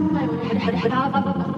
حد 0.00 0.74
حد 0.74 0.92
حد 0.92 1.49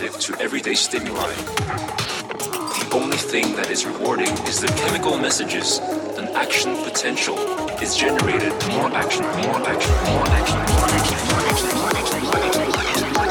responsive 0.00 0.36
to 0.36 0.42
everyday 0.42 0.74
stimuli. 0.74 1.34
The 1.34 2.88
only 2.92 3.16
thing 3.16 3.56
that 3.56 3.70
is 3.70 3.84
rewarding 3.86 4.30
is 4.46 4.60
the 4.60 4.68
chemical 4.68 5.18
messages 5.18 5.80
An 6.18 6.28
action 6.36 6.76
potential 6.84 7.38
is 7.82 7.96
generated. 7.96 8.52
More 8.70 8.90
action, 8.94 9.24
more 9.42 9.60
action, 9.66 9.94
more 10.06 10.28
action, 10.28 10.58
more 10.68 10.88
action, 10.88 11.18
more 11.28 11.42
action, 11.48 11.68
more 11.78 11.90
action, 11.98 12.20
more 12.22 12.38
action, 12.38 13.08
more 13.12 13.26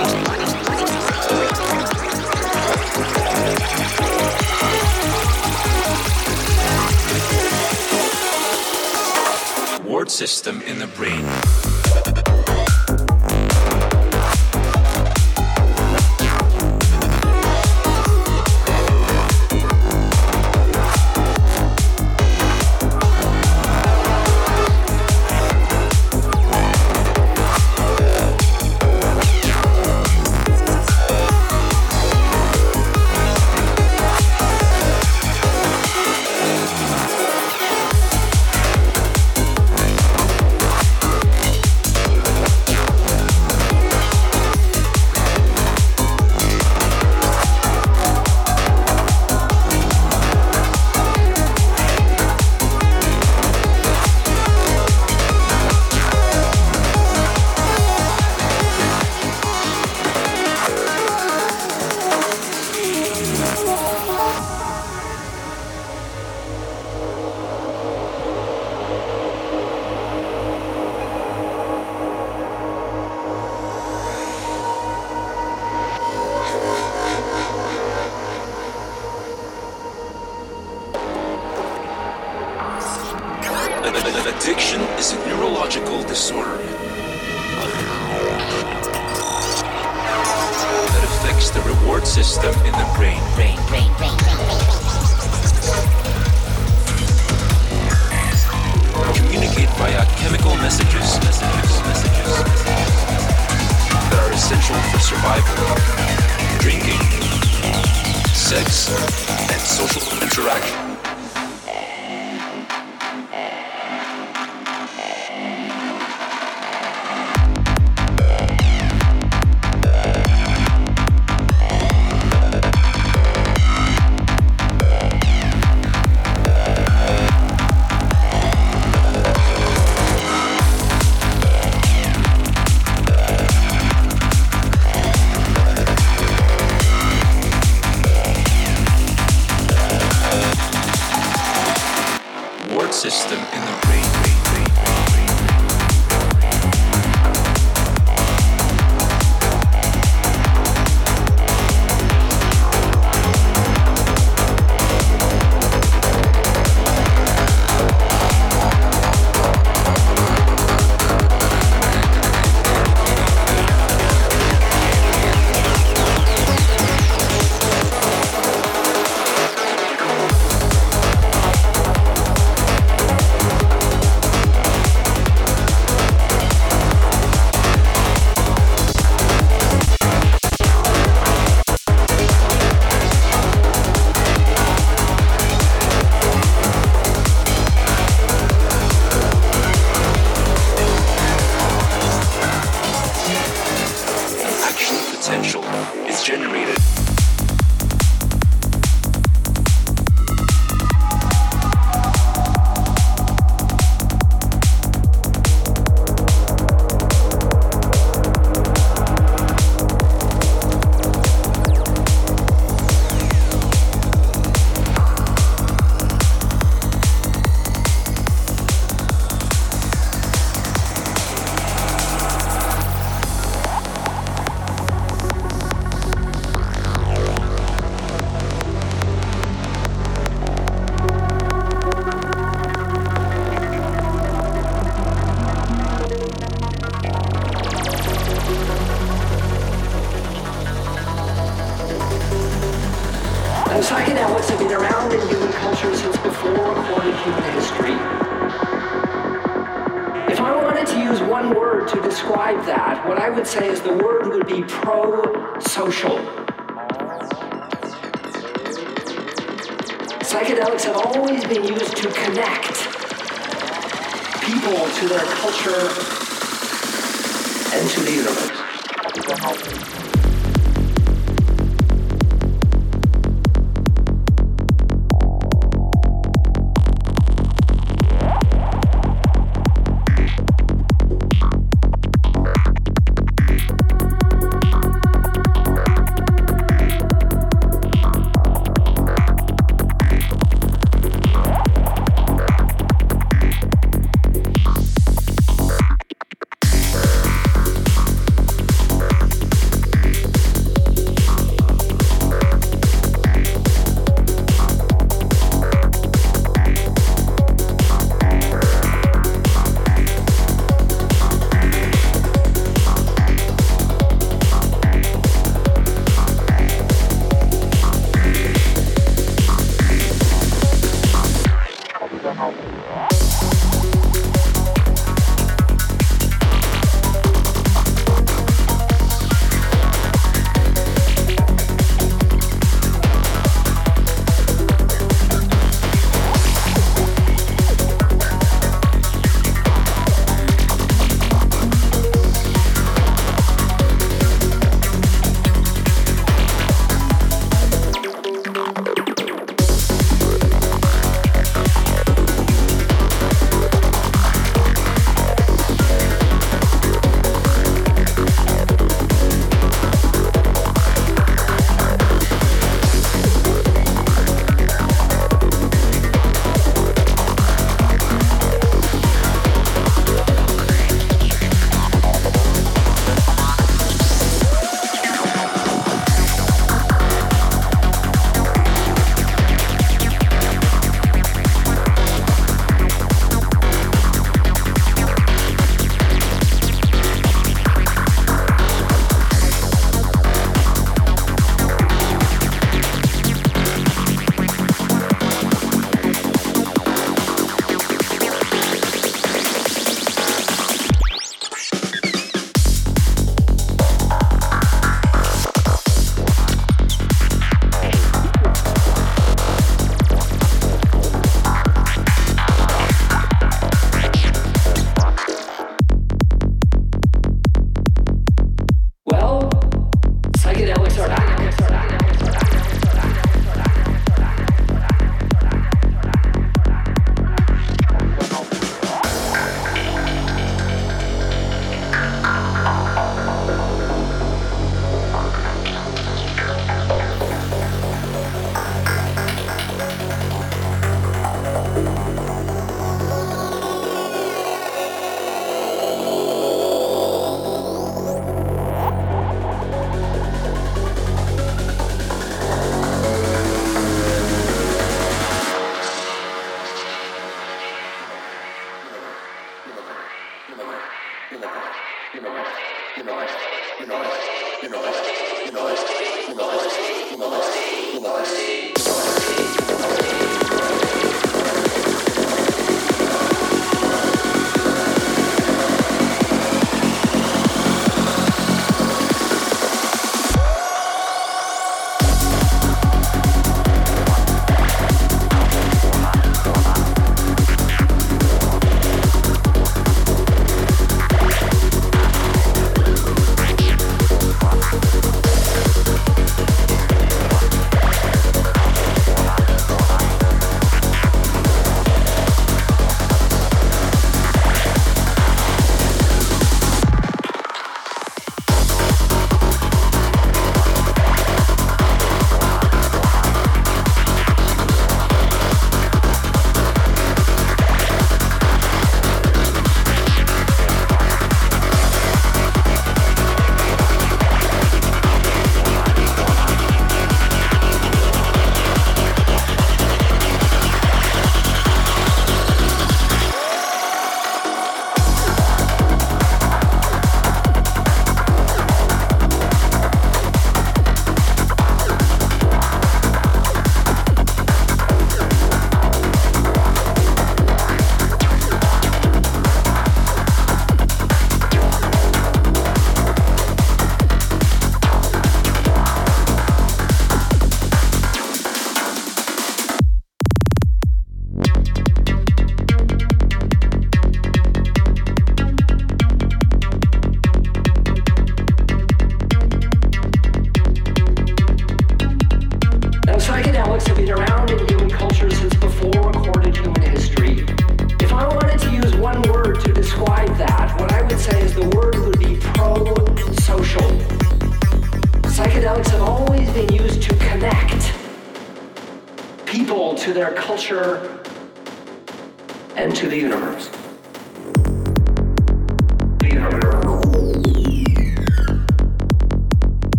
action. 9.76 9.86
Ward 9.86 10.10
system 10.12 10.62
in 10.64 10.80
the 10.80 10.88
brain. 10.88 11.77